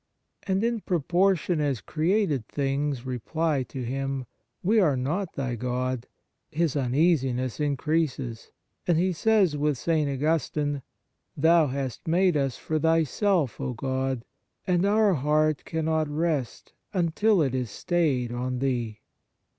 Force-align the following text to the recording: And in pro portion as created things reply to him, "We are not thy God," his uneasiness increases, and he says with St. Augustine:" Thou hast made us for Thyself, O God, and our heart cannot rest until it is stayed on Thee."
And 0.47 0.63
in 0.63 0.79
pro 0.81 0.99
portion 0.99 1.59
as 1.61 1.79
created 1.79 2.47
things 2.47 3.05
reply 3.05 3.61
to 3.69 3.83
him, 3.83 4.25
"We 4.63 4.79
are 4.79 4.97
not 4.97 5.33
thy 5.33 5.53
God," 5.53 6.07
his 6.49 6.75
uneasiness 6.75 7.59
increases, 7.59 8.49
and 8.87 8.97
he 8.97 9.13
says 9.13 9.55
with 9.55 9.77
St. 9.77 10.09
Augustine:" 10.09 10.81
Thou 11.47 11.67
hast 11.67 12.07
made 12.07 12.35
us 12.35 12.57
for 12.57 12.79
Thyself, 12.79 13.61
O 13.61 13.73
God, 13.73 14.25
and 14.65 14.87
our 14.87 15.13
heart 15.13 15.65
cannot 15.65 16.07
rest 16.09 16.73
until 16.95 17.39
it 17.43 17.53
is 17.53 17.69
stayed 17.69 18.31
on 18.31 18.57
Thee." 18.57 19.01